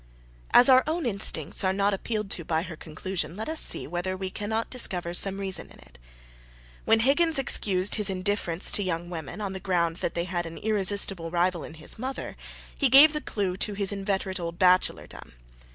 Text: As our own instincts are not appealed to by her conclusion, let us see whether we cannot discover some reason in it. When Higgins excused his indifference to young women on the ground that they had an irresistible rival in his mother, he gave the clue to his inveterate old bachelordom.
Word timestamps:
As 0.51 0.67
our 0.67 0.83
own 0.87 1.05
instincts 1.05 1.63
are 1.63 1.71
not 1.73 1.93
appealed 1.93 2.31
to 2.31 2.43
by 2.43 2.63
her 2.63 2.75
conclusion, 2.75 3.35
let 3.35 3.47
us 3.47 3.59
see 3.61 3.85
whether 3.85 4.17
we 4.17 4.31
cannot 4.31 4.71
discover 4.71 5.13
some 5.13 5.37
reason 5.39 5.67
in 5.69 5.77
it. 5.77 5.99
When 6.85 7.01
Higgins 7.01 7.37
excused 7.37 7.93
his 7.93 8.09
indifference 8.09 8.71
to 8.71 8.81
young 8.81 9.11
women 9.11 9.41
on 9.41 9.53
the 9.53 9.59
ground 9.59 9.97
that 9.97 10.15
they 10.15 10.23
had 10.23 10.47
an 10.47 10.57
irresistible 10.57 11.29
rival 11.29 11.63
in 11.63 11.75
his 11.75 11.99
mother, 11.99 12.35
he 12.75 12.89
gave 12.89 13.13
the 13.13 13.21
clue 13.21 13.55
to 13.57 13.75
his 13.75 13.91
inveterate 13.91 14.39
old 14.39 14.57
bachelordom. 14.57 15.33